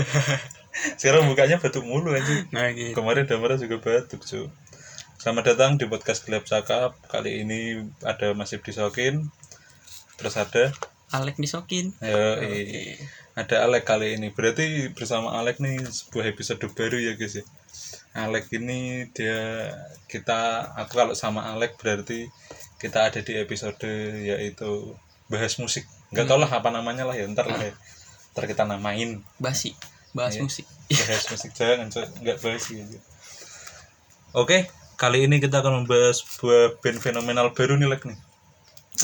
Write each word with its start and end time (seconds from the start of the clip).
sekarang 1.00 1.28
bukanya 1.28 1.60
batuk 1.60 1.84
mulu 1.84 2.16
aja 2.16 2.48
nah 2.50 2.72
gitu. 2.72 2.96
Kemarin 2.96 3.28
Damara 3.28 3.60
juga 3.60 3.76
batuk 3.80 4.24
cuy 4.24 4.48
selamat 5.22 5.54
datang 5.54 5.78
di 5.78 5.86
podcast 5.86 6.26
Gelap 6.26 6.42
Cakap. 6.42 6.98
Kali 7.06 7.46
ini 7.46 7.78
ada 8.02 8.34
Masif 8.34 8.64
Disokin 8.66 9.30
terus 10.18 10.34
ada 10.34 10.74
Alek 11.12 11.36
disokin. 11.36 11.92
Ya 12.00 12.40
ada 13.36 13.68
Alek 13.68 13.84
kali 13.84 14.16
ini. 14.16 14.32
Berarti 14.32 14.88
bersama 14.96 15.36
Alek 15.36 15.60
nih 15.60 15.84
sebuah 15.84 16.32
episode 16.32 16.64
baru 16.72 16.96
ya 16.96 17.12
guys 17.20 17.40
ya? 17.40 17.44
Alek 18.16 18.48
ini 18.56 19.08
dia 19.12 19.72
kita 20.08 20.72
aku 20.72 20.92
kalau 20.96 21.14
sama 21.16 21.52
Alek 21.52 21.76
berarti 21.76 22.32
kita 22.80 23.12
ada 23.12 23.20
di 23.20 23.36
episode 23.36 23.84
yaitu 24.24 24.96
bahas 25.28 25.60
musik. 25.60 25.84
Nggak 26.16 26.28
tau 26.28 26.40
lah 26.40 26.48
apa 26.48 26.72
namanya 26.72 27.04
lah 27.04 27.16
ya 27.16 27.28
ntar 27.28 27.44
lah 27.44 27.60
ya. 27.60 27.76
Ntar 28.32 28.44
kita 28.48 28.64
namain. 28.64 29.20
Basi. 29.36 29.76
Bahas 30.12 30.36
Iya. 30.36 30.44
musik. 30.44 30.66
Bahas 31.08 31.24
musik. 31.28 31.50
Jangan 31.56 31.88
nggak 32.20 32.38
bahas 32.40 32.64
gitu 32.68 32.98
oke 34.32 34.64
kali 34.96 35.28
ini 35.28 35.44
kita 35.44 35.60
akan 35.60 35.84
membahas 35.84 36.24
sebuah 36.24 36.80
band 36.80 36.98
fenomenal 37.04 37.52
baru 37.52 37.76
nih 37.76 37.88
Lek 37.90 38.08
nih. 38.08 38.16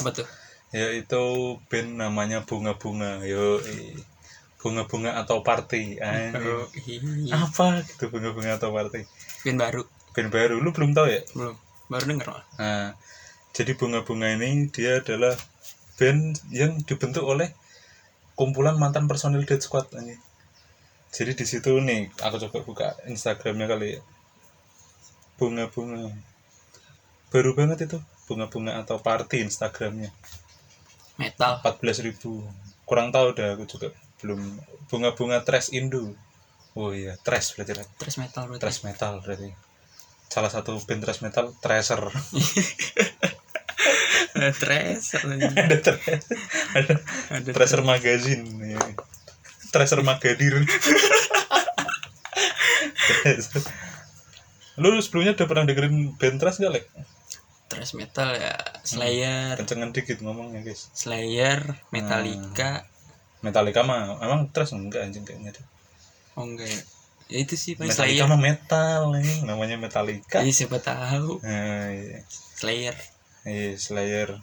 Apa 0.01 0.09
tuh? 0.15 0.27
Yaitu 0.73 1.21
band 1.69 2.01
namanya 2.01 2.45
bunga-bunga. 2.49 3.21
Yo 3.29 3.61
bunga-bunga 4.59 5.21
atau 5.21 5.45
party. 5.45 6.01
Oh, 6.01 6.65
iya. 6.89 7.37
apa 7.37 7.85
gitu 7.85 8.09
bunga-bunga 8.09 8.57
atau 8.57 8.73
party? 8.73 9.05
Band 9.45 9.59
baru. 9.61 9.83
Band 10.17 10.29
baru. 10.33 10.55
Lu 10.61 10.73
belum 10.73 10.97
tahu 10.97 11.09
ya? 11.13 11.21
Belum. 11.37 11.57
Baru 11.89 12.05
denger 12.05 12.27
Mal. 12.29 12.43
nah 12.61 12.89
jadi 13.57 13.73
bunga-bunga 13.75 14.29
ini 14.33 14.69
dia 14.69 15.01
adalah 15.01 15.35
band 15.97 16.37
yang 16.53 16.79
dibentuk 16.85 17.25
oleh 17.25 17.49
kumpulan 18.39 18.79
mantan 18.79 19.11
personil 19.11 19.43
Dead 19.43 19.59
Squad 19.59 19.91
anjing. 19.99 20.23
jadi 21.11 21.35
di 21.35 21.43
situ 21.43 21.75
nih 21.83 22.15
aku 22.23 22.39
coba 22.47 22.59
buka 22.63 22.89
Instagramnya 23.11 23.67
kali 23.67 23.99
ya. 23.99 24.01
Bunga-bunga. 25.35 26.15
Baru 27.35 27.59
banget 27.59 27.91
itu 27.91 27.99
bunga-bunga 28.31 28.79
atau 28.79 29.03
party 29.03 29.43
Instagramnya. 29.43 30.15
Metal. 31.19 31.59
14.000 31.67 32.15
kurang 32.87 33.11
tahu 33.11 33.35
dah 33.35 33.59
aku 33.59 33.67
juga 33.67 33.91
belum. 34.23 34.39
Bunga-bunga 34.87 35.43
trash 35.43 35.75
Indo. 35.75 36.15
Oh 36.79 36.95
iya 36.95 37.19
trash 37.19 37.59
berarti 37.59 37.83
terus 37.99 38.23
metal 38.23 38.47
berarti. 38.47 38.63
Trash 38.63 38.81
metal 38.87 39.13
berarti. 39.19 39.51
Salah 40.31 40.53
satu 40.53 40.79
band 40.87 41.03
trash 41.03 41.25
metal 41.25 41.51
Tracer 41.59 41.99
ada 44.39 44.55
tracer 44.55 45.23
ada 45.67 45.77
trash 45.83 46.25
ada 46.79 46.95
ada 47.35 47.51
Tracer 47.51 47.83
Magazine 47.83 48.47
ya. 48.63 48.79
Tracer 49.75 50.01
Magadir 50.07 50.63
Tracer. 53.23 53.63
lu 54.81 54.95
sebelumnya 55.03 55.35
udah 55.35 55.47
pernah 55.51 55.65
dengerin 55.67 56.15
band 56.15 56.39
trash 56.39 56.63
gak 56.63 56.71
Lek? 56.71 56.87
trash 57.69 57.93
metal 57.99 58.33
ya 58.33 58.57
Slayer. 58.81 59.55
Kencengan 59.61 59.93
dikit 59.93 60.25
ngomongnya 60.25 60.65
guys. 60.65 60.89
Slayer 60.97 61.61
Metallica. 61.93 62.89
Metallica 63.45 63.85
mah 63.85 64.19
emang 64.25 64.49
trash 64.51 64.73
enggak 64.73 65.05
anjing 65.05 65.23
kayaknya 65.23 65.53
deh. 65.55 65.67
oh 66.41 66.49
enggak 66.49 66.67
ya. 66.67 66.81
Ya 67.29 67.39
itu 67.45 67.61
sih 67.61 67.77
paling 67.77 67.93
Metallica 67.93 68.25
Slayer. 68.25 68.33
mah 68.33 68.41
metal 68.41 69.01
nih 69.13 69.45
namanya 69.45 69.77
Metallica. 69.77 70.41
Iya 70.41 70.53
siapa 70.57 70.81
tahu. 70.81 71.45
Nah, 71.45 71.93
iya. 71.93 72.25
Slayer 72.57 72.97
Iya, 73.47 73.79
Slayer. 73.79 74.39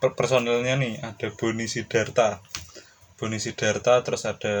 Per 0.00 0.12
personelnya 0.16 0.76
nih 0.76 1.00
ada 1.00 1.28
Boni 1.32 1.66
Sidarta. 1.68 2.40
Boni 3.16 3.38
Sidarta 3.40 4.00
terus 4.04 4.24
ada 4.28 4.54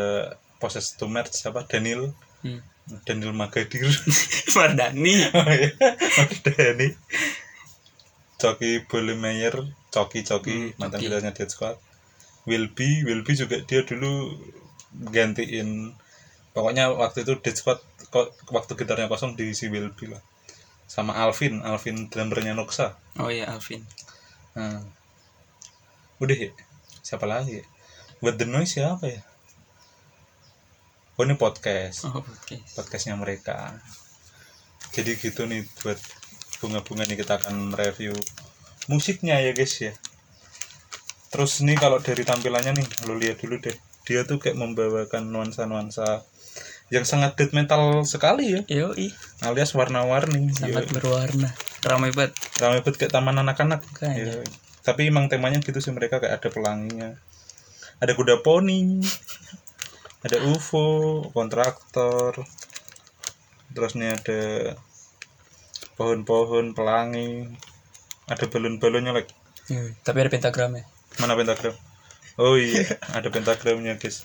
Poses 0.60 0.96
to 0.96 1.04
Merge 1.10 1.36
siapa? 1.36 1.68
Daniel 1.68 2.14
hmm. 2.44 2.60
Daniel 3.04 3.32
Magadir. 3.36 3.84
Mardani 4.56 5.16
Oh 5.36 5.48
iya, 5.52 5.70
Dani. 6.44 6.88
Coki 8.40 8.84
Bolemeyer, 8.88 9.56
Coki 9.88 10.20
Coki 10.24 10.52
Hmm, 10.52 10.70
mantan 10.76 11.00
Coki. 11.00 11.06
gitarnya 11.08 11.32
Dead 11.32 11.48
Squad. 11.48 11.76
Wilby, 12.44 13.04
Wilby 13.08 13.32
juga 13.40 13.56
dia 13.64 13.80
dulu 13.88 14.36
gantiin 14.92 15.96
pokoknya 16.52 16.92
waktu 16.92 17.24
itu 17.24 17.40
Dead 17.40 17.56
Squad 17.56 17.80
waktu 18.52 18.72
gitarnya 18.76 19.08
kosong 19.08 19.34
diisi 19.36 19.72
Wilby 19.72 20.12
lah. 20.12 20.22
Sama 20.84 21.16
Alvin, 21.16 21.64
Alvin 21.64 22.06
drummernya 22.12 22.54
Noxa. 22.54 22.94
Oh 23.18 23.30
iya 23.32 23.50
Alvin 23.50 23.82
Nah. 24.54 24.82
Udah 26.22 26.36
ya? 26.38 26.50
Siapa 27.02 27.26
lagi 27.26 27.58
ya? 27.58 27.64
Buat 28.22 28.38
The 28.38 28.46
Noise 28.46 28.80
siapa 28.80 29.04
ya? 29.10 29.20
Oh 31.14 31.22
ini 31.22 31.38
podcast 31.38 32.10
Oh 32.10 32.22
oke 32.26 32.56
Podcastnya 32.74 33.14
mereka 33.14 33.78
Jadi 34.90 35.14
gitu 35.14 35.46
nih 35.46 35.62
buat 35.82 35.98
bunga-bunga 36.58 37.06
nih 37.06 37.22
kita 37.22 37.38
akan 37.38 37.70
review 37.74 38.14
musiknya 38.90 39.38
ya 39.38 39.54
guys 39.54 39.78
ya 39.78 39.94
Terus 41.30 41.62
nih 41.62 41.78
kalau 41.78 42.02
dari 42.02 42.26
tampilannya 42.26 42.82
nih 42.82 42.86
lu 43.06 43.14
lihat 43.18 43.38
dulu 43.42 43.62
deh 43.62 43.74
Dia 44.06 44.26
tuh 44.26 44.42
kayak 44.42 44.58
membawakan 44.58 45.30
nuansa-nuansa 45.30 46.26
yang 46.94 47.02
sangat 47.02 47.34
death 47.34 47.50
metal 47.50 48.06
sekali 48.06 48.54
ya. 48.54 48.60
Yoi. 48.70 49.10
Alias 49.42 49.74
warna-warni 49.74 50.54
sangat 50.54 50.86
Yoi. 50.86 50.94
berwarna. 50.94 51.50
Ramai 51.82 52.14
banget. 52.14 52.38
Ramai 52.62 52.86
banget 52.86 52.96
kayak 53.02 53.12
taman 53.12 53.42
anak-anak. 53.42 53.82
Makanya. 53.82 54.22
Ya. 54.22 54.46
tapi 54.84 55.08
emang 55.08 55.32
temanya 55.32 55.64
gitu 55.64 55.80
sih 55.80 55.90
mereka 55.90 56.22
kayak 56.22 56.38
ada 56.38 56.48
pelanginya. 56.54 57.18
Ada 57.98 58.14
kuda 58.14 58.46
poni 58.46 59.02
ada 60.24 60.40
UFO 60.48 61.20
kontraktor 61.36 62.32
terus 63.76 63.92
nih 63.92 64.16
ada 64.16 64.40
pohon-pohon 66.00 66.72
pelangi 66.72 67.52
ada 68.24 68.44
balon-balonnya 68.48 69.12
like. 69.12 69.32
Yoi. 69.68 69.96
tapi 70.00 70.24
ada 70.24 70.30
pentagramnya. 70.32 70.84
Mana 71.20 71.36
pentagram? 71.36 71.76
Oh 72.40 72.56
iya 72.56 72.96
ada 73.12 73.28
pentagramnya 73.28 74.00
guys. 74.00 74.24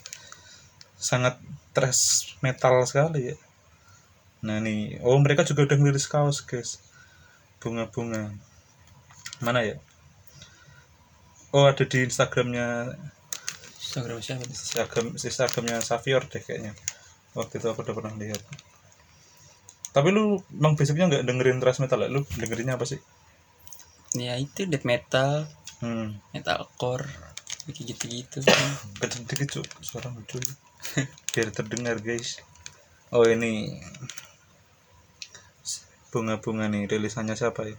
Sangat 0.96 1.36
thrash 1.74 2.34
metal 2.42 2.82
sekali 2.86 3.34
ya. 3.34 3.36
Nah 4.46 4.58
nih 4.58 5.00
oh 5.04 5.16
mereka 5.20 5.44
juga 5.46 5.66
udah 5.68 5.76
ngerilis 5.76 6.08
kaos 6.10 6.42
guys. 6.42 6.80
Bunga-bunga. 7.60 8.32
Mana 9.44 9.60
ya? 9.64 9.76
Oh 11.52 11.66
ada 11.66 11.82
di 11.84 11.98
instagramnya. 12.06 12.96
Instagram 13.80 14.22
siapa 14.22 14.46
instagram 14.46 15.06
instagramnya 15.18 15.76
Savior 15.82 16.22
deh 16.30 16.42
kayaknya. 16.42 16.72
Waktu 17.34 17.58
itu 17.58 17.66
aku 17.70 17.82
udah 17.86 17.94
pernah 17.94 18.14
lihat. 18.18 18.42
Tapi 19.90 20.08
lu 20.14 20.38
emang 20.54 20.78
basicnya 20.78 21.10
nggak 21.10 21.26
dengerin 21.26 21.58
thrash 21.58 21.82
metal 21.82 22.02
ya? 22.02 22.08
Lu 22.10 22.22
dengerinnya 22.38 22.78
apa 22.78 22.86
sih? 22.86 23.02
Ya 24.14 24.38
itu 24.38 24.66
death 24.66 24.86
metal. 24.86 25.50
Hmm. 25.82 26.20
Metalcore 26.30 27.29
kayak 27.68 27.86
gitu-gitu. 27.92 28.38
Kecil 29.00 29.22
dikit 29.28 29.48
cuk 29.60 29.66
suara 29.84 30.08
muncul. 30.08 30.40
Biar 31.32 31.48
terdengar 31.52 32.00
guys. 32.00 32.40
Oh 33.12 33.26
ini. 33.26 33.76
Bunga-bunga 36.10 36.66
nih 36.72 36.88
rilisannya 36.90 37.36
siapa 37.36 37.70
ya? 37.70 37.76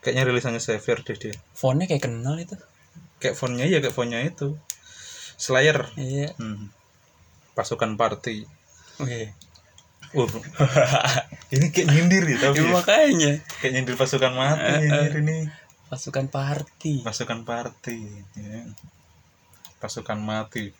Kayaknya 0.00 0.22
rilisannya 0.28 0.60
Xavier 0.60 0.98
deh 1.04 1.16
dia. 1.16 1.34
Fontnya 1.52 1.86
kayak 1.86 2.04
kenal 2.08 2.36
itu. 2.40 2.56
Kayak 3.20 3.36
fontnya 3.36 3.64
ya 3.68 3.78
kayak 3.84 3.94
fontnya 3.94 4.20
itu. 4.24 4.56
Slayer. 5.40 5.88
Iya. 5.96 6.34
Hmm. 6.36 6.72
pasukan 7.50 7.98
party. 7.98 8.48
Oke. 9.02 9.36
Oh, 10.16 10.26
ini 11.54 11.70
kayak 11.70 11.86
nyindir 11.92 12.24
ya 12.24 12.36
tapi 12.50 12.62
ya, 12.62 12.66
ya. 12.66 12.72
makanya. 12.72 13.32
Kayak 13.60 13.72
nyindir 13.76 13.94
pasukan 14.00 14.32
mati 14.32 14.64
eh. 14.64 14.80
nyindir 14.88 15.14
ini 15.22 15.36
pasukan 15.90 16.30
party 16.30 17.02
pasukan 17.02 17.42
party 17.42 17.98
ya. 18.38 18.62
pasukan 19.80 20.20
mati. 20.20 20.70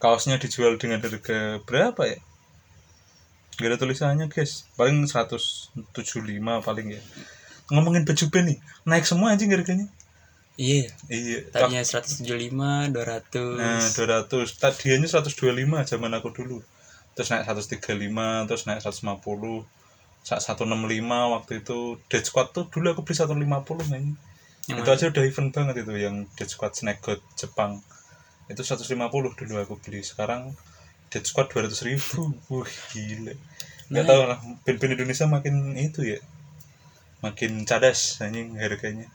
Kaosnya 0.00 0.40
dijual 0.40 0.80
dengan 0.80 1.04
harga 1.04 1.60
berapa 1.62 2.02
ya? 2.08 2.18
Gak 3.58 3.68
ada 3.68 3.76
tulisannya 3.76 4.26
guys. 4.32 4.64
Paling 4.78 5.04
175 5.04 5.84
paling 6.64 6.86
ya. 6.96 7.02
Ngomongin 7.68 8.08
baju 8.08 8.24
band 8.32 8.46
nih 8.50 8.58
naik 8.88 9.04
semua 9.04 9.36
anjing 9.36 9.52
harganya. 9.52 9.86
Iya. 10.58 10.90
Iya 11.06 11.38
tadinya 11.54 11.84
175 11.84 12.24
200 12.90 13.62
nah 13.62 13.78
200 13.78 14.58
tadinya 14.58 15.06
125 15.06 15.90
zaman 15.90 16.10
aku 16.16 16.28
dulu. 16.34 16.58
Terus 17.14 17.28
naik 17.34 17.44
135 17.46 18.48
terus 18.48 18.62
naik 18.66 18.80
150 18.82 19.77
saat 20.28 20.44
165 20.44 20.68
waktu 21.08 21.52
itu. 21.64 21.96
Dead 22.12 22.20
Squad 22.20 22.52
tuh 22.52 22.68
dulu 22.68 22.92
aku 22.92 23.00
beli 23.08 23.16
150 23.16 23.88
nih 23.96 24.12
Yang 24.68 24.78
itu 24.84 24.90
aja 24.92 25.04
udah 25.08 25.24
event 25.24 25.50
banget 25.56 25.74
itu 25.80 25.94
yang 25.96 26.28
Dead 26.36 26.50
Squad 26.52 26.76
Snake 26.76 27.00
God 27.00 27.24
Jepang. 27.32 27.80
Itu 28.52 28.60
150 28.60 29.00
dulu 29.08 29.52
aku 29.56 29.74
beli. 29.80 30.04
Sekarang 30.04 30.52
Dead 31.08 31.24
Squad 31.24 31.48
200 31.48 31.72
ribu. 31.88 32.36
Wah 32.52 32.68
gila 32.92 33.32
nggak 33.88 34.04
Nah. 34.04 34.10
tahu 34.12 34.22
lah 34.28 34.38
band-band 34.68 35.00
Indonesia 35.00 35.24
makin 35.24 35.72
itu 35.80 36.04
ya. 36.04 36.20
Makin 37.24 37.64
cadas 37.64 38.20
anjing 38.20 38.52
harganya. 38.60 39.08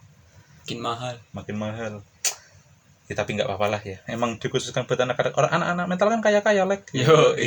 Makin 0.66 0.80
mahal. 0.82 1.16
Makin 1.30 1.56
mahal. 1.62 1.94
Ya 3.06 3.14
tapi 3.14 3.38
nggak 3.38 3.46
apa-apa 3.46 3.68
lah 3.78 3.82
ya. 3.86 4.02
Emang 4.10 4.42
dikhususkan 4.42 4.90
buat 4.90 4.98
anak-anak. 4.98 5.38
Orang 5.38 5.52
anak-anak 5.62 5.86
metal 5.86 6.08
kan 6.10 6.22
kaya 6.26 6.42
kaya 6.42 6.66
lek 6.66 6.90
Yo, 6.98 7.38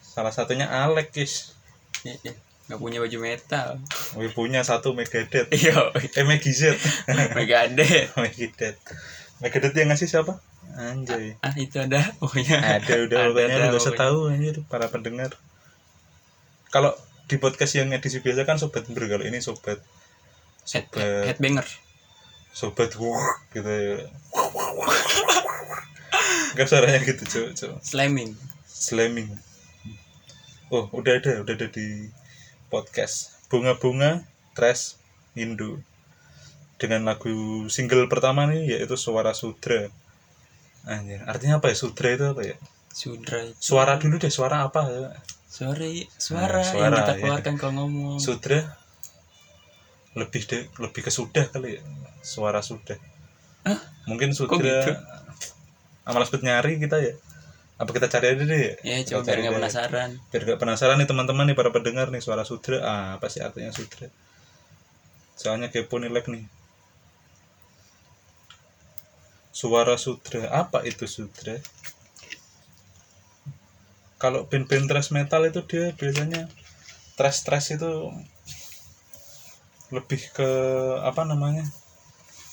salah 0.00 0.32
satunya 0.32 0.64
Alek 0.64 1.12
guys 1.12 1.55
nggak 2.66 2.80
punya 2.82 2.98
baju 2.98 3.18
metal. 3.22 3.78
Wih, 4.18 4.30
punya 4.34 4.66
satu 4.66 4.90
Megadeth 4.90 5.46
Yo, 5.54 5.94
eh 5.94 6.24
Megizet 6.26 6.74
Megadeth. 7.38 8.10
Megadeth 8.22 8.78
Megadeth 9.38 9.74
yang 9.78 9.94
ngasih 9.94 10.10
siapa? 10.10 10.42
Anjay. 10.74 11.38
Ah 11.46 11.54
itu 11.54 11.78
ada 11.78 12.10
pokoknya. 12.18 12.58
ada 12.58 12.94
udah 13.06 13.18
Ada, 13.22 13.30
pokoknya 13.30 13.56
lu 13.56 13.66
gak 13.70 13.80
usah 13.86 13.94
tahu 13.94 14.18
anjir 14.34 14.56
para 14.66 14.90
pendengar. 14.90 15.38
Kalau 16.74 16.92
di 17.30 17.38
podcast 17.38 17.78
yang 17.78 17.94
edisi 17.94 18.18
biasa 18.18 18.42
kan 18.42 18.58
sobat 18.58 18.82
ber 18.90 19.06
kalau 19.06 19.22
ini 19.22 19.38
sobat. 19.38 19.78
Sobat. 20.66 20.98
head, 20.98 21.38
headbanger. 21.38 21.64
sobat 22.50 22.90
wuh 22.98 23.22
gitu 23.54 23.70
ya. 23.70 24.10
Gak 26.58 26.66
suaranya 26.66 26.98
gitu 27.04 27.22
cok 27.22 27.48
cok 27.54 27.72
Slamming. 27.84 28.34
slamming 28.66 29.28
oh 30.68 30.90
udah 30.92 31.12
ada 31.16 31.32
udah 31.42 31.54
ada 31.54 31.68
di 31.68 32.10
podcast 32.66 33.38
bunga-bunga 33.46 34.26
trash 34.52 34.98
Hindu 35.32 35.78
dengan 36.76 37.06
lagu 37.06 37.30
single 37.68 38.10
pertama 38.10 38.44
nih 38.44 38.76
yaitu 38.76 38.96
suara 38.96 39.32
sudra 39.32 39.88
Anjir, 40.86 41.18
artinya 41.26 41.58
apa 41.58 41.70
ya 41.70 41.76
sudra 41.76 42.14
itu 42.14 42.24
apa 42.24 42.42
ya 42.44 42.56
Sudra 42.94 43.42
itu. 43.42 43.58
suara 43.58 43.98
dulu 43.98 44.16
deh 44.16 44.30
suara 44.30 44.62
apa 44.62 44.86
ya 44.86 45.10
Suara, 45.46 45.88
suara, 46.20 46.60
Nah, 46.60 46.68
suara, 46.68 46.84
yang 46.84 46.94
kita 46.94 47.12
ya. 47.12 47.18
keluarkan 47.18 47.54
kalau 47.56 47.72
ngomong. 47.80 48.20
sudra 48.20 48.60
lebih 50.14 50.42
de, 50.44 50.58
lebih 50.76 51.00
ke 51.02 51.10
sudah 51.10 51.48
kali 51.48 51.76
ya 51.76 51.82
suara 52.20 52.60
sudah 52.60 52.96
Hah? 53.64 53.80
mungkin 54.04 54.30
sudra 54.30 54.56
gitu? 54.84 54.92
amal 56.04 56.22
sebut 56.22 56.40
nyari 56.40 56.78
kita 56.78 56.96
ya 57.00 57.14
apa 57.76 57.90
kita 57.92 58.08
cari 58.08 58.26
aja 58.32 58.42
deh 58.42 58.56
ya 58.58 58.72
Ya 58.82 58.96
coba 59.04 59.22
biar 59.26 59.38
nggak 59.38 59.52
deh. 59.52 59.58
penasaran. 59.60 60.10
biar 60.28 60.42
gak 60.46 60.58
penasaran 60.58 60.96
nih 60.96 61.04
teman-teman 61.04 61.44
nih 61.44 61.54
para 61.54 61.68
pendengar 61.68 62.08
nih 62.08 62.20
suara 62.20 62.42
sudra 62.42 62.80
ah, 62.80 63.06
apa 63.14 63.28
sih 63.28 63.40
artinya 63.40 63.68
sudra 63.70 64.08
soalnya 65.34 65.68
kepo 65.68 66.00
nih 66.00 66.08
like 66.08 66.24
nih 66.26 66.48
suara 69.52 69.96
sudra 69.96 70.48
apa 70.54 70.84
itu 70.84 71.04
sudra 71.06 71.56
kalau 74.16 74.44
band-band 74.44 74.88
thrash 74.88 75.12
metal 75.12 75.44
itu 75.44 75.60
dia 75.62 75.92
biasanya 75.92 76.48
thrash 77.14 77.44
thrash 77.44 77.72
itu 77.72 78.08
lebih 79.88 80.32
ke 80.32 80.48
apa 81.00 81.22
namanya 81.22 81.64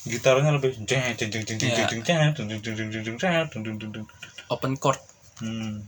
gitarnya 0.04 0.52
lebih 0.52 0.76
jeng 0.84 1.16
jeng 1.16 1.32
jeng 1.32 1.44
jeng 1.44 1.58
jeng 1.58 1.72
Iya. 1.72 1.88
jeng 1.88 2.04
jeng 2.04 2.20
jeng 2.36 2.48
jeng 2.52 2.60
jeng 2.60 2.76
jeng 2.76 2.92
jeng 2.92 3.08
jeng 3.08 3.18
jeng 3.18 3.18
jeng 3.48 3.64
jeng 3.64 3.78
jeng 3.80 3.92
jeng 3.96 4.08
Open 4.52 4.76
chord. 4.76 5.00
Hmm. 5.42 5.82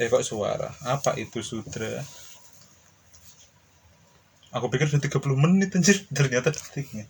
Eh 0.00 0.08
kok 0.08 0.24
suara? 0.24 0.72
Apa 0.88 1.18
itu 1.20 1.44
sudra? 1.44 2.00
Aku 4.52 4.68
pikir 4.68 4.88
udah 4.92 5.00
30 5.00 5.32
menit 5.36 5.72
anjir, 5.72 6.04
ternyata 6.12 6.52
detiknya. 6.52 7.08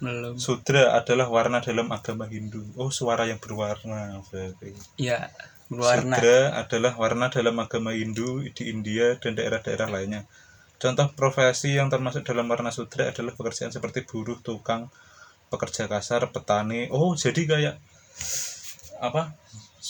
Belum. 0.00 0.38
Sudra 0.40 0.96
adalah 0.96 1.28
warna 1.28 1.60
dalam 1.60 1.90
agama 1.92 2.24
Hindu. 2.24 2.64
Oh, 2.80 2.88
suara 2.88 3.28
yang 3.28 3.36
berwarna 3.36 4.24
berarti. 4.30 4.72
Ya, 4.96 5.28
berwarna. 5.68 6.16
Sudra 6.16 6.38
adalah 6.56 6.92
warna 6.96 7.26
dalam 7.28 7.56
agama 7.60 7.92
Hindu 7.92 8.46
di 8.56 8.72
India 8.72 9.20
dan 9.20 9.36
daerah-daerah 9.36 9.88
lainnya. 9.90 10.24
Contoh 10.78 11.10
profesi 11.12 11.74
yang 11.74 11.90
termasuk 11.90 12.22
dalam 12.22 12.46
warna 12.46 12.70
sudra 12.70 13.10
adalah 13.10 13.34
pekerjaan 13.34 13.74
seperti 13.74 14.06
buruh, 14.06 14.38
tukang, 14.40 14.86
pekerja 15.50 15.90
kasar, 15.90 16.30
petani. 16.30 16.86
Oh, 16.94 17.18
jadi 17.18 17.42
kayak 17.44 17.76
apa? 19.02 19.34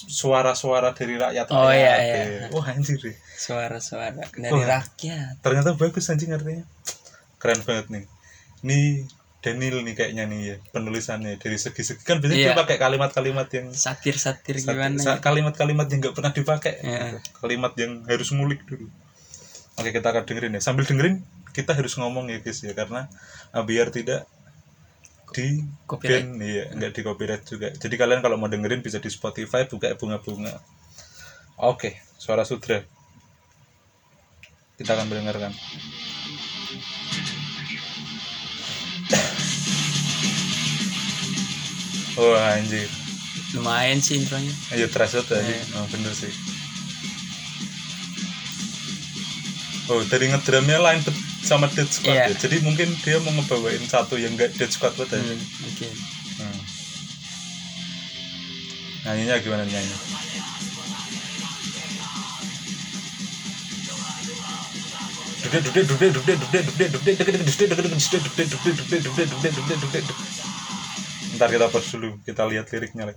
Suara-suara 0.06 0.95
dari 0.95 1.19
rakyat. 1.19 1.50
Oh, 1.50 1.67
iya, 1.69 1.99
rakyat, 1.99 2.27
iya. 2.29 2.39
ya. 2.47 2.47
Wah, 2.55 2.67
anjir 2.71 2.99
deh. 2.99 3.17
Suara-suara 3.35 4.15
dari 4.15 4.53
Wah. 4.55 4.67
rakyat. 4.79 5.43
Ternyata 5.43 5.75
bagus 5.75 6.06
anjing 6.06 6.31
artinya. 6.31 6.62
Keren 7.37 7.61
banget 7.67 7.87
nih. 7.91 8.05
Nih 8.62 8.87
Daniel 9.39 9.87
nih 9.87 9.95
kayaknya 9.95 10.27
nih 10.27 10.41
ya 10.43 10.56
penulisannya 10.75 11.39
dari 11.39 11.55
segi-segi 11.55 12.03
kan 12.03 12.19
biasanya 12.19 12.43
dia 12.43 12.50
Iya. 12.53 12.59
pakai 12.59 12.75
kalimat-kalimat 12.77 13.47
yang 13.55 13.71
Satir-satir 13.71 14.59
gimana 14.59 14.99
ya? 14.99 15.23
kalimat-kalimat 15.23 15.87
yang 15.87 15.99
nggak 16.03 16.15
pernah 16.19 16.33
dipakai 16.35 16.83
Iya. 16.83 17.23
kalimat 17.39 17.71
yang 17.79 18.03
harus 18.11 18.35
ngulik 18.35 18.67
dulu 18.67 18.91
oke 19.79 19.91
kita 19.94 20.11
akan 20.11 20.27
dengerin 20.27 20.59
ya 20.59 20.61
sambil 20.61 20.91
dengerin 20.91 21.23
kita 21.55 21.71
harus 21.71 21.94
ngomong 21.94 22.27
ya 22.27 22.43
guys 22.43 22.67
ya 22.67 22.75
karena 22.75 23.06
ah, 23.55 23.62
biar 23.62 23.94
tidak 23.94 24.27
di 25.35 25.63
Copyright. 25.85 26.25
ban 26.25 26.41
iya 26.41 26.65
nggak 26.73 26.93
di 26.95 27.01
copyright 27.05 27.45
juga 27.45 27.69
jadi 27.75 27.95
kalian 27.95 28.21
kalau 28.25 28.37
mau 28.41 28.49
dengerin 28.49 28.81
bisa 28.81 29.01
di 29.03 29.11
Spotify 29.13 29.69
buka 29.69 29.93
bunga-bunga 29.97 30.57
oke 31.61 31.97
suara 32.17 32.43
sudra 32.49 32.83
kita 34.79 34.95
akan 34.95 35.07
mendengarkan 35.11 35.53
Wah 42.19 42.59
anjir 42.59 42.91
Lumayan 43.57 43.97
sih 44.05 44.21
intronya. 44.21 44.53
Ayo 44.77 44.93
terasa 44.93 45.25
tadi. 45.25 45.49
Iya. 45.49 45.81
Oh, 45.81 45.87
bener 45.89 46.13
sih. 46.13 46.29
Oh, 49.89 50.05
dari 50.05 50.29
ngedrumnya 50.29 50.77
lain 50.85 51.01
sama 51.43 51.67
dead 51.70 51.88
squad 51.88 52.14
yeah. 52.14 52.29
ya. 52.31 52.37
Jadi 52.37 52.61
mungkin 52.67 52.90
dia 53.02 53.19
mau 53.23 53.32
ngebawain 53.35 53.82
satu 53.87 54.19
yang 54.19 54.35
gak 54.35 54.55
dead 54.58 54.70
squad 54.70 54.94
banget 54.99 55.23
hmm. 55.23 55.38
Oke. 55.69 55.87
Okay. 55.87 55.93
Hmm. 56.38 56.61
Nyanyinya 59.06 59.37
gimana 59.40 59.64
nyanyi? 59.64 59.96
ini 65.49 65.81
Ntar 71.38 71.49
kita 71.55 71.67
pause 71.70 71.88
dulu, 71.94 72.19
kita 72.26 72.43
lihat 72.50 72.67
liriknya. 72.75 73.14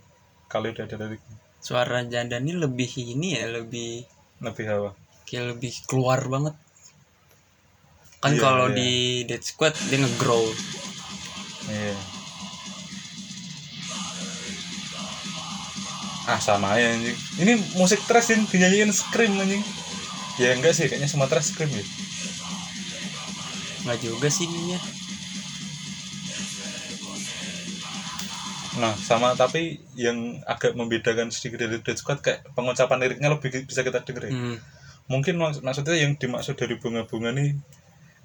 Kali 0.47 0.71
udah 0.71 0.85
ada 0.85 0.95
liriknya. 0.95 1.35
Suara 1.59 1.99
janda 2.07 2.37
ini 2.39 2.53
lebih 2.55 2.87
ini 2.95 3.35
ya, 3.35 3.51
lebih 3.51 4.05
lebih 4.39 4.65
apa? 4.69 4.91
Kayak 5.27 5.57
lebih 5.57 5.73
keluar 5.89 6.23
banget 6.29 6.55
Kan 8.21 8.37
Iya, 8.37 8.39
kalau 8.39 8.67
iya. 8.69 8.75
di 8.77 8.91
Dead 9.25 9.41
Squad 9.41 9.73
dia 9.89 9.97
nge-growl. 9.97 10.45
Iya. 11.67 11.95
Ah 16.23 16.37
sama 16.37 16.77
ya 16.77 16.93
anjing. 16.93 17.17
Ini 17.41 17.53
musik 17.75 17.97
trash 18.05 18.31
yang 18.31 18.45
dinyanyiin 18.45 18.93
scream 18.93 19.33
anjing. 19.35 19.65
Ya 20.37 20.53
enggak 20.53 20.73
sih, 20.73 20.85
kayaknya 20.85 21.09
semua 21.09 21.25
trash 21.25 21.49
scream 21.49 21.73
ya. 21.73 21.81
Nggak 23.83 23.99
juga 23.99 24.29
sih 24.29 24.45
ininya. 24.45 24.77
Nah, 28.71 28.95
sama 28.95 29.35
tapi 29.35 29.83
yang 29.99 30.39
agak 30.47 30.71
membedakan 30.73 31.27
sedikit 31.27 31.67
dari 31.67 31.81
Dead 31.81 31.97
Squad 31.97 32.23
kayak 32.23 32.47
pengucapan 32.55 32.97
liriknya 33.01 33.27
lebih 33.27 33.65
bisa 33.65 33.81
kita 33.81 33.99
dengerin. 33.99 34.31
Hmm. 34.31 34.57
Mungkin 35.11 35.35
mak- 35.35 35.59
maksudnya 35.59 35.97
yang 35.99 36.15
dimaksud 36.15 36.55
dari 36.55 36.79
bunga-bunga 36.79 37.35
nih 37.35 37.57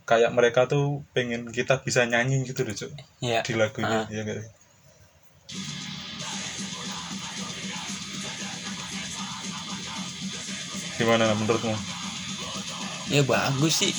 kayak 0.07 0.31
mereka 0.31 0.71
tuh 0.71 1.03
pengen 1.11 1.51
kita 1.51 1.83
bisa 1.83 2.07
nyanyi 2.07 2.47
gitu 2.47 2.63
loh, 2.63 2.73
Cuk. 2.73 2.91
Ya. 3.19 3.43
Di 3.43 3.53
lagunya, 3.59 4.07
Ah. 4.07 4.09
ya 4.09 4.23
sih? 4.23 4.47
Gimana 10.97 11.35
menurutmu? 11.37 11.75
Ya 13.13 13.23
bagus 13.23 13.85
sih. 13.85 13.93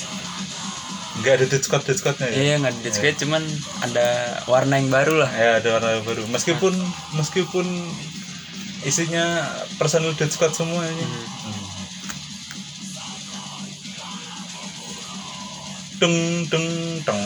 Enggak 1.18 1.42
ada 1.42 1.46
Dead 1.50 1.62
Squad 1.62 1.82
Dead 1.86 1.98
Squadnya 1.98 2.26
ya? 2.30 2.34
Iya 2.36 2.54
nggak 2.62 2.72
di 2.78 2.80
Dead 2.86 2.94
Squad 2.94 3.16
cuman 3.22 3.42
ada 3.82 4.06
warna 4.46 4.74
yang 4.78 4.90
baru 4.90 5.14
lah. 5.22 5.30
Ya 5.34 5.58
ada 5.58 5.68
warna 5.78 5.90
baru. 6.02 6.22
Meskipun 6.30 6.74
meskipun 7.18 7.66
isinya 8.86 9.42
personil 9.78 10.14
Dead 10.14 10.30
Squad 10.30 10.54
semua 10.54 10.82
ini. 10.86 11.04
Deng 15.98 16.16
deng 16.46 16.66
deng. 17.02 17.20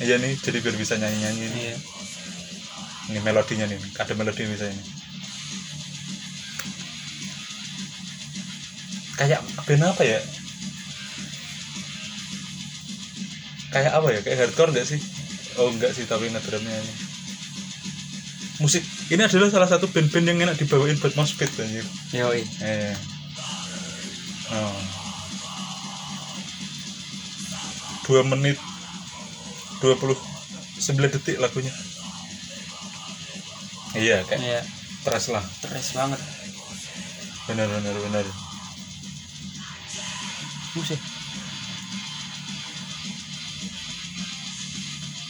Iya 0.00 0.18
nih, 0.18 0.34
jadi 0.40 0.58
biar 0.60 0.76
bisa 0.76 0.98
nyanyi-nyanyi 0.98 1.44
nih. 1.48 1.62
Iya. 1.70 1.76
Ini 3.14 3.18
melodinya 3.20 3.68
nih, 3.68 3.78
ada 4.00 4.12
melodi 4.16 4.48
bisa 4.48 4.66
ini. 4.68 4.84
Kayak 9.14 9.40
band 9.64 9.84
apa 9.86 10.02
ya? 10.02 10.18
Kayak 13.70 13.92
apa 13.94 14.08
ya? 14.10 14.20
Kayak 14.24 14.38
hardcore 14.44 14.70
enggak 14.74 14.86
sih? 14.88 15.00
Oh 15.60 15.70
enggak 15.70 15.94
sih, 15.94 16.08
tapi 16.10 16.32
ngedrumnya 16.32 16.74
ini. 16.74 16.94
Musik 18.58 18.82
ini 19.12 19.22
adalah 19.22 19.50
salah 19.50 19.68
satu 19.70 19.86
band-band 19.90 20.26
yang 20.26 20.38
enak 20.42 20.58
dibawain 20.58 20.98
buat 20.98 21.14
mosh 21.14 21.38
pit 21.38 21.50
anjir. 21.60 21.86
Yoi. 22.14 22.42
Eh. 22.62 23.13
2 28.04 28.30
menit 28.32 28.56
29 29.80 30.16
detik 31.12 31.36
lagunya. 31.40 31.72
Iya 33.94 34.26
kayak 34.26 34.40
iya. 34.42 34.60
Terus 35.04 35.32
lah. 35.32 35.44
Terus 35.62 35.92
banget. 35.94 36.20
Benar 37.48 37.68
benar 37.68 37.94
benar. 37.96 38.24
Musik 40.74 41.00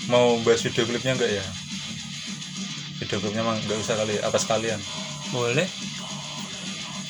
mau 0.09 0.37
bahas 0.45 0.61
video 0.61 0.85
klipnya 0.85 1.17
enggak 1.17 1.33
ya? 1.33 1.45
Video 3.01 3.17
klipnya 3.21 3.43
emang 3.45 3.59
enggak 3.61 3.79
usah 3.81 3.97
kali 3.97 4.21
ya, 4.21 4.23
apa 4.29 4.39
sekalian? 4.41 4.81
Boleh. 5.33 5.67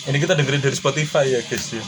Ini 0.04 0.16
kita 0.21 0.37
dengerin 0.37 0.62
dari 0.62 0.76
Spotify 0.76 1.25
ya 1.33 1.40
guys 1.42 1.75
ya. 1.75 1.85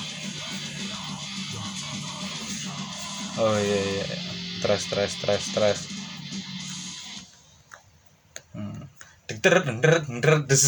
Oh 3.41 3.57
iya 3.57 3.81
iya. 3.81 4.07
Stress 4.57 4.83
stress 4.89 5.13
stress 5.21 5.43
stress 5.53 5.81
hmm. 8.57 8.81
Deder, 9.27 9.57
deder, 9.67 9.95
deder, 10.07 10.35
des. 10.47 10.65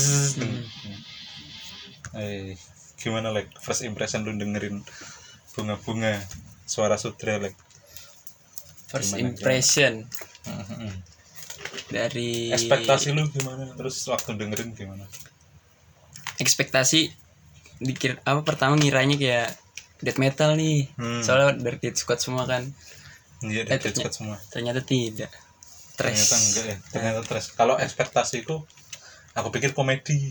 Eh, 2.18 2.58
gimana 2.98 3.30
like 3.30 3.54
first 3.62 3.86
impression 3.86 4.26
lu 4.26 4.34
dengerin 4.34 4.82
bunga-bunga 5.54 6.18
suara 6.66 6.98
sutra 6.98 7.38
like 7.38 7.54
First 8.88 9.14
Gimana, 9.14 9.28
impression. 9.28 9.92
Mhm. 10.48 10.90
dari 11.88 12.52
ekspektasi 12.52 13.12
lu 13.16 13.28
gimana? 13.32 13.68
Terus 13.76 13.96
waktu 14.08 14.36
dengerin 14.36 14.72
gimana? 14.76 15.04
Ekspektasi 16.40 17.12
dikira 17.80 18.20
apa 18.24 18.44
pertama 18.44 18.76
ngiranya 18.76 19.16
kayak 19.16 19.50
death 19.98 20.16
metal 20.16 20.54
nih. 20.54 20.88
Hmm. 20.94 21.20
Soalnya 21.20 21.56
dari 21.56 21.78
Death 21.78 21.98
Squad 21.98 22.18
semua 22.18 22.44
kan. 22.44 22.62
iya 23.40 23.62
Eh, 23.62 23.70
dari 23.70 23.78
Dead 23.80 23.94
Squad 23.94 24.10
semua 24.12 24.36
Ternyata 24.48 24.82
tidak. 24.82 25.30
Trash. 25.94 26.14
ternyata 26.14 26.36
enggak 26.38 26.64
ya 26.64 26.76
ternyata 26.90 27.20
trash 27.24 27.48
kalau 27.52 27.74
ekspektasiku 27.74 28.62
aku 29.34 29.48
pikir 29.50 29.70
komedi 29.72 30.30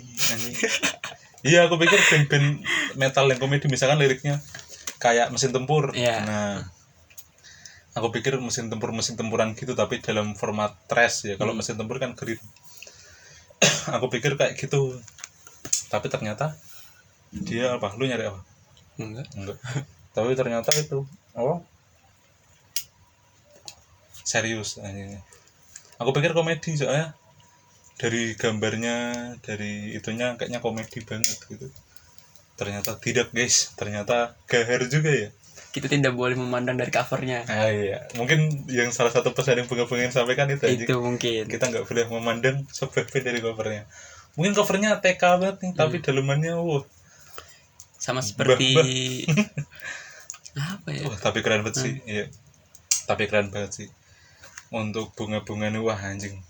iya 1.43 1.67
aku 1.67 1.75
pikir 1.75 2.00
band-band 2.00 2.63
metal 2.95 3.27
yang 3.27 3.36
komedi 3.36 3.67
misalkan 3.67 4.00
liriknya 4.00 4.39
kayak 4.97 5.27
mesin 5.27 5.51
tempur 5.51 5.91
Iya. 5.91 6.24
nah 6.24 6.55
aku 7.93 8.12
pikir 8.12 8.39
mesin 8.39 8.71
tempur 8.71 8.95
mesin 8.95 9.15
tempuran 9.15 9.51
gitu 9.53 9.71
tapi 9.71 10.00
dalam 10.00 10.33
format 10.33 10.71
trash 10.88 11.27
ya 11.27 11.36
kalau 11.36 11.51
Hmm. 11.51 11.59
mesin 11.59 11.75
tempur 11.75 12.00
kan 12.00 12.15
green 12.15 12.39
aku 13.91 14.07
pikir 14.07 14.39
kayak 14.39 14.55
gitu 14.55 14.95
tapi 15.88 16.07
ternyata 16.07 16.55
dia 17.33 17.75
apa 17.75 17.91
lu 17.95 18.07
nyari 18.07 18.24
apa 18.25 18.39
Enggak. 18.98 19.27
enggak 19.38 19.58
tapi 20.16 20.34
ternyata 20.34 20.70
itu 20.74 21.06
oh 21.38 21.62
serius 24.27 24.82
anjing. 24.84 25.22
aku 26.01 26.10
pikir 26.12 26.36
komedi 26.36 26.75
soalnya 26.75 27.16
dari 27.98 28.38
gambarnya 28.38 28.98
dari 29.42 29.96
itunya 29.98 30.38
kayaknya 30.38 30.62
komedi 30.62 31.01
banget 31.01 31.38
gitu 31.50 31.68
ternyata 32.58 32.98
tidak 32.98 33.34
guys 33.34 33.74
ternyata 33.77 34.34
gahar 34.50 34.86
juga 34.89 35.13
ya 35.13 35.30
Kita 35.68 35.94
tidak 35.94 36.18
boleh 36.18 36.34
memandang 36.34 36.74
dari 36.74 36.89
covernya. 36.89 37.46
ah 37.46 37.70
iya 37.70 38.10
mungkin 38.18 38.66
yang 38.66 38.89
salah 38.89 39.13
satu 39.13 39.38
pesan 39.38 39.62
yang 39.62 39.70
pengen 39.70 40.10
sampaikan 40.10 40.50
itu. 40.50 40.66
Itu 40.66 40.98
mungkin. 40.98 41.46
kita 41.46 41.70
nggak 41.70 41.86
boleh 41.86 42.06
memandang 42.10 42.66
sebuah 42.74 43.06
band 43.06 43.25
dari 43.30 43.39
covernya 43.46 43.84
mungkin 44.38 44.54
covernya 44.54 45.01
TK 45.01 45.22
banget 45.42 45.58
nih 45.66 45.74
tapi 45.74 45.98
dalemannya 46.01 46.54
wah 46.62 46.86
Sama 47.98 48.22
seperti 48.22 48.74
apa 50.58 50.89
ya? 50.89 51.06
Wah, 51.06 51.18
tapi 51.18 51.46
keren 51.46 51.62
banget 51.62 51.84
sih. 51.84 51.94
Iya. 52.06 52.25
Tapi 53.06 53.30
keren 53.30 53.54
banget 53.54 53.72
sih. 53.84 53.89
Untuk 54.74 55.13
bunga-bunga 55.13 55.70
ini 55.70 55.80
wah 55.82 55.98
anjing. 55.98 56.42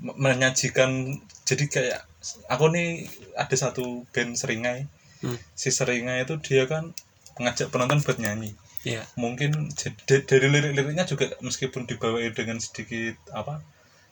Menyajikan 0.00 1.20
jadi 1.44 1.64
kayak 1.70 2.00
aku 2.48 2.72
nih 2.72 3.08
ada 3.36 3.56
satu 3.56 4.04
band 4.12 4.36
seringai. 4.36 4.88
Hmm. 5.24 5.38
Si 5.56 5.72
seringai 5.72 6.24
itu 6.24 6.36
dia 6.40 6.68
kan 6.68 6.92
mengajak 7.40 7.72
penonton 7.72 8.04
buat 8.04 8.20
nyanyi. 8.20 8.56
Iya. 8.84 9.08
Mungkin 9.16 9.72
dari 10.06 10.46
lirik-liriknya 10.52 11.08
juga 11.08 11.32
meskipun 11.40 11.88
dibawain 11.88 12.36
dengan 12.36 12.60
sedikit 12.60 13.16
apa 13.32 13.64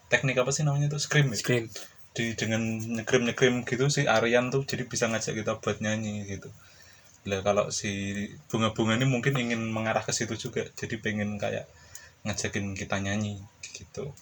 teknik 0.09 0.40
apa 0.40 0.52
sih 0.52 0.64
namanya 0.64 0.92
itu 0.92 0.99
scream 1.00 1.28
ya? 1.33 1.38
Scream. 1.40 1.66
Di 2.12 2.37
dengan 2.37 2.61
nyekrim 2.76 3.25
nyekrim 3.25 3.54
gitu 3.64 3.88
si 3.88 4.04
Aryan 4.04 4.52
tuh 4.52 4.62
jadi 4.62 4.85
bisa 4.85 5.09
ngajak 5.09 5.33
kita 5.33 5.57
buat 5.59 5.81
nyanyi 5.81 6.28
gitu 6.28 6.52
lah 7.25 7.40
kalau 7.40 7.71
si 7.71 8.12
bunga-bunga 8.50 8.99
ini 8.99 9.07
mungkin 9.07 9.33
ingin 9.35 9.62
mengarah 9.71 10.02
ke 10.02 10.12
situ 10.12 10.35
juga 10.37 10.66
jadi 10.75 10.99
pengen 10.99 11.38
kayak 11.38 11.64
ngajakin 12.23 12.75
kita 12.75 12.99
nyanyi 12.99 13.40
gitu 13.73 14.12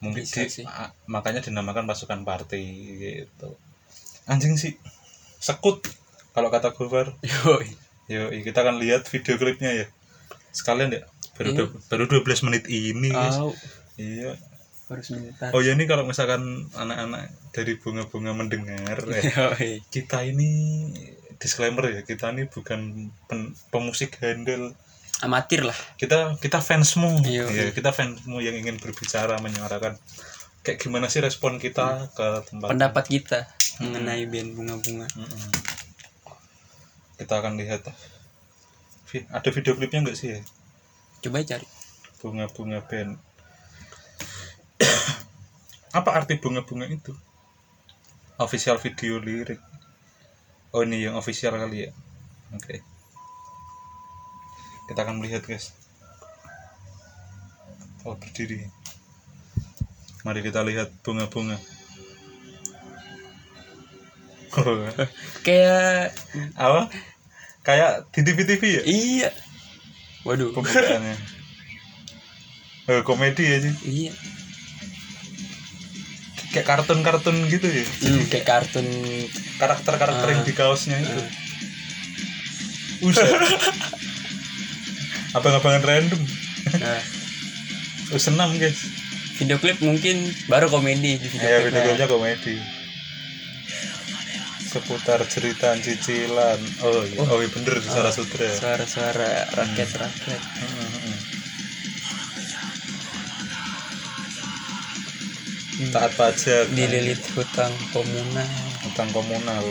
mungkin 0.00 0.22
Bisa 0.22 0.42
di- 0.42 0.50
sih. 0.50 0.64
makanya 1.06 1.38
dinamakan 1.40 1.84
pasukan 1.84 2.22
party 2.22 2.64
gitu 2.96 3.54
anjing 4.26 4.56
sih 4.56 4.74
sekut 5.38 5.84
kalau 6.32 6.48
kata 6.48 6.72
Gofar 6.72 7.14
Yoi. 7.22 7.68
yo 8.08 8.32
kita 8.32 8.62
akan 8.62 8.80
lihat 8.80 9.04
video 9.06 9.36
klipnya 9.36 9.70
ya 9.74 9.86
sekalian 10.50 10.90
ya 10.90 11.02
baru 11.36 11.48
Iya. 11.48 11.58
dua- 11.62 11.80
baru 11.86 12.04
12 12.08 12.42
menit 12.42 12.64
ini 12.66 13.12
Au. 13.12 13.52
iya 13.94 14.34
Baru 14.88 15.00
sebentar. 15.00 15.52
Oh 15.52 15.60
ya 15.60 15.72
ini 15.72 15.84
kalau 15.84 16.02
misalkan 16.02 16.40
anak-anak 16.72 17.28
dari 17.52 17.76
bunga-bunga 17.76 18.32
mendengar 18.32 18.98
ya, 19.14 19.52
kita 19.86 20.24
ini 20.24 20.48
disclaimer 21.36 21.84
ya 21.86 22.00
kita 22.02 22.32
ini 22.32 22.44
bukan 22.44 22.80
pen- 23.24 23.52
pemusik 23.68 24.16
handel 24.18 24.72
Amatir 25.18 25.62
lah. 25.62 25.74
kita 25.96 26.34
kita 26.36 26.58
fansmu 26.58 27.20
Iya. 27.20 27.46
ya 27.46 27.64
kita 27.68 27.90
fansmu 27.90 28.38
yang 28.38 28.54
ingin 28.54 28.78
berbicara 28.78 29.36
menyuarakan 29.38 29.98
kayak 30.60 30.78
gimana 30.78 31.06
sih 31.06 31.18
respon 31.18 31.58
kita 31.58 32.08
ke 32.10 32.26
tempat 32.44 32.68
Pendapat 32.68 33.04
kita 33.06 33.38
mengenai 33.78 34.24
band 34.24 34.50
bunga-bunga. 34.52 35.06
Mm-mm. 35.10 35.50
kita 37.16 37.34
akan 37.34 37.54
lihat 37.56 37.82
ada 39.28 39.48
video 39.48 39.74
klipnya 39.74 40.00
nggak 40.02 40.16
sih 40.16 40.28
ya 40.32 40.40
Coba 41.20 41.42
cari. 41.42 41.66
bunga-bunga 42.18 42.78
band 42.80 43.18
apa 45.92 46.10
arti 46.12 46.36
bunga-bunga 46.36 46.88
itu? 46.88 47.12
Official 48.38 48.78
video 48.78 49.18
lirik. 49.18 49.60
Oh 50.72 50.84
ini 50.84 51.08
yang 51.08 51.16
official 51.16 51.56
kali 51.56 51.88
ya? 51.88 51.90
Oke. 52.54 52.84
Kita 54.88 55.00
akan 55.04 55.20
melihat 55.20 55.44
guys. 55.44 55.72
Oh 58.04 58.14
berdiri. 58.16 58.68
Mari 60.24 60.40
kita 60.44 60.60
lihat 60.64 60.92
bunga-bunga. 61.00 61.56
Kayak 65.46 66.16
apa? 66.56 66.88
Kayak 67.64 68.08
di 68.16 68.20
TV-TV 68.24 68.62
ya? 68.64 68.82
Iya. 68.84 69.28
Waduh. 70.24 70.52
pembukaannya. 70.52 71.16
Eh, 72.88 73.04
komedi 73.04 73.44
sih 73.44 73.74
Iya. 73.84 74.12
Kayak 76.58 76.66
kartun-kartun 76.66 77.46
gitu 77.46 77.70
ya. 77.70 77.86
Hmm, 77.86 78.26
kayak 78.26 78.42
kartun 78.42 78.86
karakter-karakter 79.62 80.26
yang 80.26 80.42
Ah. 80.42 80.46
di 80.46 80.52
kaosnya 80.52 80.98
itu. 80.98 81.22
Buset. 82.98 83.30
abang-abangan 85.38 85.82
random. 85.86 86.18
Nah, 86.82 86.98
oh, 88.10 88.18
senam 88.18 88.58
guys. 88.58 88.90
Video 89.38 89.54
klip 89.62 89.78
mungkin 89.78 90.34
baru 90.50 90.66
komedi 90.66 91.14
di 91.14 91.28
video 91.30 91.46
ya 91.46 91.58
video 91.62 91.80
klipnya 91.86 92.10
komedi. 92.10 92.58
Seputar 94.68 95.22
cerita 95.30 95.78
cicilan. 95.78 96.58
Oh 96.82 97.06
iya. 97.06 97.22
Oh, 97.22 97.38
iya 97.38 97.48
bener 97.54 97.78
Sarah 97.80 98.10
Sutra. 98.10 98.50
Suara-suara 98.50 99.46
rakyat-rakyat 99.54 100.42
taat 105.94 106.10
pajak 106.18 106.74
dililit 106.74 107.22
hutang 107.38 107.70
komunal. 107.94 108.50
Utang 108.86 109.08
komunal. 109.14 109.64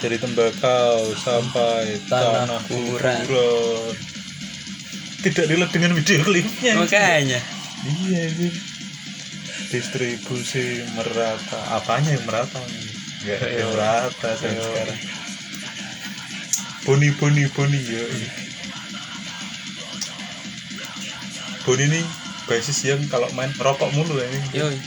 Dari 0.00 0.16
tembakau 0.20 1.12
sampai 1.16 2.00
Tanah 2.08 2.44
tanah, 2.48 2.60
kuburan. 2.68 3.16
kuburan. 3.24 3.94
tidak 5.24 5.44
dilihat 5.50 5.70
dengan 5.74 5.92
video 5.96 6.22
klipnya. 6.22 6.72
Makanya. 6.78 7.40
Iya 7.86 8.20
ini 8.30 8.48
distribusi 9.68 10.86
merata. 10.94 11.58
Apanya 11.76 12.14
yang 12.14 12.24
merata? 12.24 12.60
Nggak 13.26 13.36
ada 13.42 13.48
yang 13.50 13.70
merata 13.74 14.28
Yo. 14.38 14.62
sekarang. 14.62 15.00
Boni 16.86 17.10
boni 17.18 17.42
boni 17.50 17.80
ya 17.82 18.04
boni 21.66 21.82
ini 21.90 21.98
basis 22.46 22.78
yang 22.86 23.02
kalau 23.10 23.26
main 23.34 23.50
rokok 23.58 23.90
mulu 23.94 24.18
ya 24.18 24.26
ini 24.30 24.40
yoi 24.54 24.78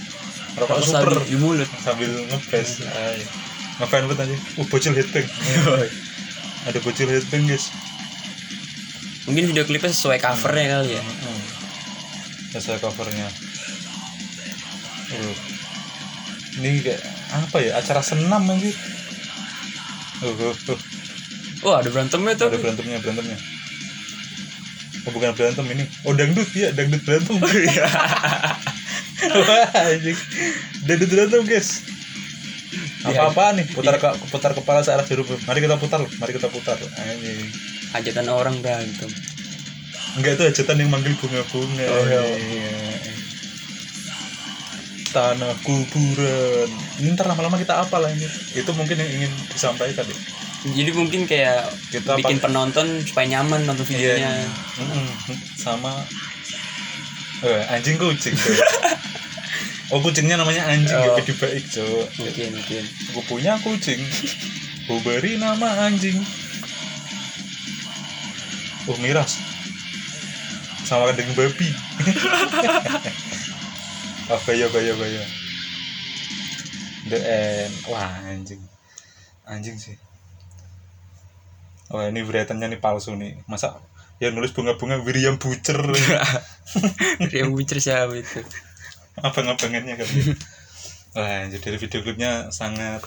rokok 0.60 0.80
Kalau 0.80 0.86
super 0.88 1.12
sambil 1.12 1.28
di 1.28 1.38
mulut 1.38 1.70
sambil 1.84 2.12
ngebes 2.32 2.70
ay 2.84 3.20
ngefan 3.80 4.04
banget 4.12 4.20
aja 4.28 4.36
uh 4.60 4.66
bocil 4.68 4.94
headbang 4.96 5.28
ada 6.68 6.80
bocil 6.84 7.08
headbang 7.08 7.44
guys 7.48 7.72
mungkin 9.28 9.46
video 9.46 9.64
klipnya 9.68 9.94
sesuai 9.94 10.20
covernya 10.20 10.66
kali 10.80 10.98
ya 10.98 11.04
Hmm. 11.04 11.60
Sesuai 12.50 12.82
covernya. 12.82 13.30
Uh. 15.14 15.36
Ini 16.58 16.82
kayak 16.82 17.02
apa 17.30 17.58
ya? 17.62 17.78
Acara 17.78 18.02
senam 18.02 18.42
anjir. 18.50 18.74
Uh, 20.26 20.34
uh, 20.34 20.74
uh. 20.74 20.80
oh 21.62 21.74
ada 21.78 21.94
berantemnya 21.94 22.34
tuh 22.34 22.50
Ada 22.50 22.58
berantemnya, 22.58 22.98
berantemnya. 23.06 23.38
Oh, 25.08 25.12
bukan 25.16 25.32
berantem 25.36 25.66
ini. 25.72 25.86
Oh, 26.04 26.12
dangdut 26.12 26.50
ya, 26.52 26.76
dangdut 26.76 27.04
berantem. 27.08 27.40
Wah, 29.48 29.68
anjing. 29.74 30.18
Dangdut 30.84 31.10
berantem, 31.12 31.42
guys. 31.48 31.84
Apa-apa 33.04 33.56
nih? 33.56 33.66
Putar 33.72 33.96
ke, 33.96 34.10
putar 34.28 34.52
kepala 34.52 34.84
searah 34.84 35.08
jeruk. 35.08 35.28
Mari 35.48 35.60
kita 35.64 35.80
putar, 35.80 36.04
mari 36.20 36.32
kita 36.36 36.52
putar. 36.52 36.78
Anjing. 36.80 37.48
hajatan 37.90 38.30
orang 38.30 38.62
berantem 38.62 39.10
Enggak 40.18 40.38
itu 40.38 40.44
hajatan 40.46 40.78
yang 40.82 40.90
manggil 40.90 41.14
bunga-bunga. 41.22 41.86
Oh, 41.86 42.02
iya. 42.10 42.22
Iya. 42.34 42.74
Tanah 45.14 45.54
kuburan. 45.62 46.70
Ini 47.02 47.14
ntar 47.14 47.30
lama-lama 47.30 47.62
kita 47.62 47.78
apa 47.78 48.02
lah 48.02 48.10
ini? 48.10 48.26
Itu 48.58 48.74
mungkin 48.74 48.98
yang 48.98 49.10
ingin 49.10 49.32
disampaikan 49.54 50.06
ya. 50.06 50.18
Jadi 50.62 50.92
mungkin 50.92 51.24
kayak 51.24 51.72
Kita 51.88 52.14
bikin 52.16 52.38
penonton 52.38 53.00
supaya 53.02 53.26
nyaman 53.30 53.64
nonton 53.64 53.88
Iya. 53.88 54.20
videonya 54.20 54.30
Mm-mm. 54.76 55.06
Sama 55.56 56.04
eh, 57.40 57.64
anjing 57.72 57.96
kucing. 57.96 58.36
oh 59.92 60.00
kucingnya 60.00 60.36
namanya 60.36 60.68
anjing 60.68 60.94
Oh. 60.94 61.16
ya 61.16 61.24
jadi 61.24 61.34
baik 61.34 61.64
cok. 61.66 62.06
mungkin 62.20 62.48
mungkin 62.54 62.84
Aku 63.10 63.20
punya 63.26 63.54
kucing. 63.60 64.00
Ku 64.84 65.00
beri 65.00 65.36
nama 65.36 65.88
anjing. 65.88 66.20
Oh 68.86 68.96
miras. 69.00 69.40
Sama 70.84 71.14
dengan 71.14 71.34
babi. 71.38 71.70
oh 74.28 74.40
baya 74.44 74.66
baya 74.68 74.94
baya. 74.94 75.24
The 77.08 77.18
end. 77.22 77.74
Wah 77.88 78.10
anjing. 78.28 78.60
Anjing 79.46 79.78
sih. 79.78 79.96
Wah 81.90 82.10
ini 82.10 82.22
beretannya 82.22 82.78
nih 82.78 82.82
palsu 82.82 83.18
nih. 83.18 83.42
Masa 83.50 83.78
yang 84.20 84.36
nulis 84.36 84.52
bunga-bunga 84.52 85.00
William 85.00 85.40
Butcher 85.40 85.80
yang 87.36 87.56
bucer 87.56 87.80
siapa 87.80 88.12
itu 88.20 88.44
abang-abangannya 89.20 89.96
kan 89.96 90.08
wah 91.16 91.48
dari 91.48 91.78
video 91.80 92.00
klipnya 92.04 92.52
sangat 92.52 93.00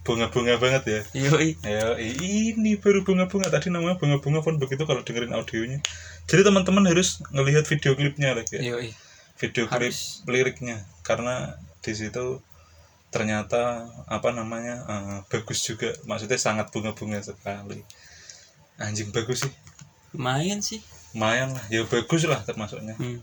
bunga-bunga 0.00 0.56
banget 0.56 0.82
ya 0.88 1.00
yoi 1.28 1.60
Ya, 1.60 1.92
ini 2.00 2.80
baru 2.80 3.04
bunga-bunga 3.04 3.52
tadi 3.52 3.68
namanya 3.68 4.00
bunga-bunga 4.00 4.40
pun 4.40 4.56
begitu 4.56 4.88
kalau 4.88 5.04
dengerin 5.04 5.36
audionya. 5.36 5.84
Jadi 6.24 6.40
teman-teman 6.40 6.88
harus 6.88 7.20
ngelihat 7.36 7.68
video 7.68 7.92
klipnya 7.92 8.32
lagi 8.32 8.58
ya. 8.58 8.74
yoi 8.74 8.96
Video 9.36 9.68
klip 9.68 9.92
Harus. 9.92 10.24
liriknya 10.24 10.88
karena 11.04 11.60
di 11.84 11.92
situ 11.92 12.40
ternyata 13.12 13.92
apa 14.08 14.32
namanya 14.32 14.88
eh, 14.88 15.18
bagus 15.28 15.60
juga. 15.60 15.92
Maksudnya 16.08 16.40
sangat 16.40 16.72
bunga-bunga 16.72 17.20
sekali. 17.20 17.84
Anjing 18.80 19.12
bagus 19.12 19.44
sih. 19.44 19.52
lumayan 20.16 20.58
sih 20.58 20.80
Lumayan 21.14 21.54
lah. 21.54 21.64
Ya 21.70 21.84
bagus 21.86 22.24
lah 22.26 22.40
termasuknya. 22.42 22.96
hmm. 22.98 23.20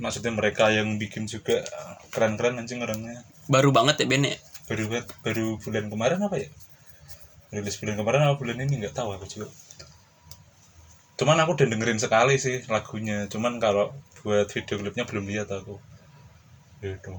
Maksudnya 0.00 0.32
mereka 0.32 0.70
yang 0.72 0.96
bikin 0.96 1.26
juga 1.26 1.62
keren-keren 2.10 2.56
anjing 2.58 2.80
orangnya. 2.80 3.22
baru 3.44 3.68
banget 3.74 4.00
ya 4.00 4.06
Ben 4.08 4.24
ya 4.24 4.38
Baru 4.64 4.88
baru 5.20 5.46
bulan 5.60 5.92
kemarin 5.92 6.20
apa 6.24 6.36
ya? 6.40 6.48
rilis 7.52 7.78
bulan 7.78 7.94
kemarin 7.94 8.20
apa 8.26 8.34
bulan 8.34 8.58
ini 8.58 8.82
nggak 8.82 8.96
tahu 8.98 9.14
aku 9.14 9.26
juga 9.30 9.46
cuman 11.14 11.38
aku 11.38 11.54
udah 11.54 11.66
dengerin 11.70 12.02
sekali 12.02 12.34
sih 12.34 12.66
lagunya 12.66 13.30
cuman 13.30 13.62
kalau 13.62 13.94
buat 14.26 14.50
video 14.50 14.82
klipnya 14.82 15.06
belum 15.06 15.30
lihat 15.30 15.46
aku 15.54 15.78
gitu 16.82 17.14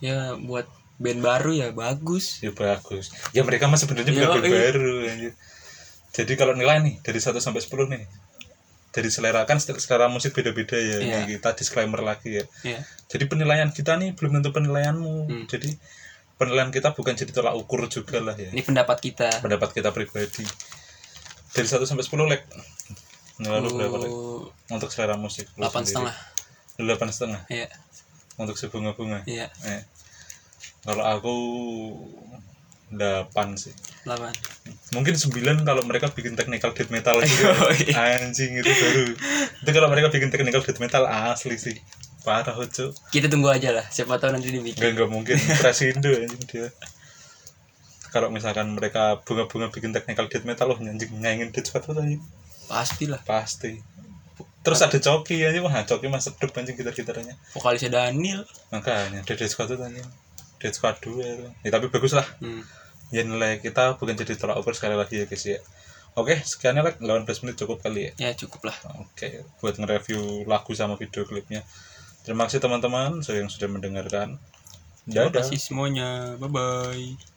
ya 0.00 0.40
buat 0.40 0.64
band 0.96 1.20
baru 1.20 1.52
ya 1.52 1.68
bagus 1.76 2.40
ya 2.40 2.48
bagus 2.56 3.12
ya 3.36 3.44
mereka 3.44 3.68
mah 3.68 3.76
sebenarnya 3.76 4.16
bukan 4.16 4.24
Yo, 4.24 4.32
band 4.32 4.46
iya. 4.48 4.56
baru 4.72 4.92
anjir. 5.04 5.32
Jadi 6.14 6.32
kalau 6.38 6.54
nilai 6.54 6.78
nih 6.80 6.94
dari 7.02 7.18
1 7.18 7.34
sampai 7.42 7.60
10 7.60 7.90
nih 7.90 8.04
dari 8.94 9.10
selera 9.10 9.42
kan 9.42 9.58
selera 9.58 10.06
musik 10.06 10.30
beda-beda 10.30 10.78
ya 10.78 11.02
Iya. 11.02 11.26
Ini 11.26 11.36
kita 11.36 11.58
disclaimer 11.58 11.98
lagi 11.98 12.38
ya. 12.38 12.44
Ya 12.62 12.78
jadi 13.10 13.26
penilaian 13.26 13.68
kita 13.74 13.98
nih 13.98 14.14
belum 14.14 14.40
tentu 14.40 14.54
penilaianmu. 14.54 15.14
Hmm. 15.26 15.44
jadi 15.50 15.74
penilaian 16.38 16.70
kita 16.70 16.94
bukan 16.94 17.14
jadi 17.18 17.30
tolak 17.34 17.54
ukur 17.58 17.90
juga 17.90 18.22
lah 18.22 18.38
ya. 18.38 18.54
Ini 18.54 18.62
pendapat 18.62 19.02
kita. 19.02 19.42
Pendapat 19.42 19.74
kita 19.74 19.90
pribadi. 19.90 20.46
Dari 21.54 21.66
1 21.66 21.82
sampai 21.82 22.06
10 22.06 22.30
like 22.30 22.46
nilai 23.42 23.58
lu 23.58 23.74
berapa 23.74 23.98
like 23.98 24.14
Oh, 24.14 24.46
untuk 24.70 24.94
selera 24.94 25.18
musik 25.18 25.50
delapan 25.58 25.82
setengah. 25.82 26.14
Delapan 26.78 27.08
setengah? 27.10 27.42
Ya 27.50 27.66
untuk 28.38 28.58
si 28.58 28.66
bunga-bunga 28.66 29.22
iya. 29.30 29.46
Eh. 29.62 29.82
kalau 30.82 31.04
aku 31.06 31.34
delapan 32.92 33.56
sih. 33.56 33.72
Delapan. 34.04 34.32
Mungkin 34.92 35.14
sembilan 35.16 35.64
kalau 35.64 35.82
mereka 35.84 36.12
bikin 36.12 36.36
technical 36.36 36.76
death 36.76 36.92
metal 36.92 37.16
gitu 37.24 37.48
anjing 37.96 38.60
itu 38.60 38.70
baru. 38.70 39.04
Itu 39.64 39.70
kalau 39.72 39.88
mereka 39.88 40.08
bikin 40.12 40.28
technical 40.28 40.60
death 40.60 40.80
metal 40.80 41.08
asli 41.08 41.56
sih. 41.56 41.76
Parah 42.24 42.56
hoco 42.56 42.96
kita 43.12 43.28
tunggu 43.28 43.52
aja 43.52 43.72
lah. 43.72 43.84
Siapa 43.88 44.16
tahu 44.16 44.32
nanti 44.36 44.48
dibikin. 44.48 44.80
Nggak 44.80 44.90
nggak 44.96 45.10
mungkin. 45.10 45.36
Presindo 45.60 46.08
anjing 46.12 46.44
dia. 46.48 46.68
Kalau 48.14 48.30
misalkan 48.30 48.70
mereka 48.72 49.20
bunga-bunga 49.26 49.68
bikin 49.74 49.90
technical 49.90 50.30
death 50.30 50.46
metal 50.46 50.72
loh 50.72 50.78
anjing 50.80 51.12
nyanyiin 51.20 51.52
death 51.52 51.72
metal 51.72 52.00
anjing. 52.00 52.22
Pastilah 52.68 53.20
pasti. 53.24 53.94
Terus 54.64 54.80
ada 54.80 54.96
coki 54.96 55.44
aja 55.44 55.60
wah 55.60 55.84
coki 55.84 56.08
mas 56.08 56.24
sedep 56.24 56.48
anjing 56.56 56.72
gitar 56.72 56.96
gitarnya 56.96 57.36
vokalisnya 57.52 58.00
Daniel 58.00 58.48
makanya 58.72 59.20
death 59.20 59.44
squad 59.44 59.68
tuh 59.68 59.76
anjing 59.76 60.08
death 60.64 60.80
squad 60.80 60.96
dua 61.04 61.20
itu. 61.28 61.46
ya 61.60 61.70
tapi 61.76 61.92
bagus 61.92 62.16
lah 62.16 62.24
hmm. 62.40 62.64
ya 63.12 63.20
nilai 63.28 63.60
kita 63.60 64.00
bukan 64.00 64.16
jadi 64.16 64.32
tolak 64.40 64.56
ukur 64.56 64.72
sekali 64.72 64.96
lagi 64.96 65.20
ya 65.20 65.28
guys 65.28 65.44
ya. 65.44 65.60
Oke 66.14 66.38
sekian 66.46 66.78
like 66.78 67.02
18 67.02 67.26
menit 67.44 67.60
cukup 67.60 67.84
kali 67.84 68.08
ya. 68.08 68.12
Ya 68.16 68.30
cukup 68.32 68.70
lah. 68.70 68.76
Oke 69.04 69.44
buat 69.60 69.76
nge-review 69.76 70.48
lagu 70.48 70.72
sama 70.72 70.96
video 70.96 71.28
klipnya. 71.28 71.60
Terima 72.24 72.48
kasih 72.48 72.64
teman-teman 72.64 73.20
yang 73.20 73.50
sudah 73.52 73.68
mendengarkan. 73.68 74.40
Terima 75.04 75.28
dadah. 75.28 75.44
kasih 75.44 75.60
semuanya. 75.60 76.40
Bye 76.40 76.48
bye 76.48 77.33